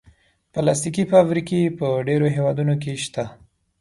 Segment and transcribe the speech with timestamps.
[0.53, 3.23] پلاستيکي فابریکې په ډېرو هېوادونو کې شته.